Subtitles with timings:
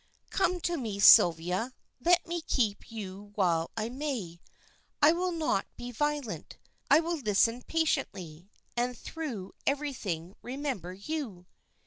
[0.31, 4.41] "Come to me, Sylvia; let me keep you while I may.
[4.99, 6.57] I will not be violent;
[6.89, 11.45] I will listen patiently, and through everything remember you."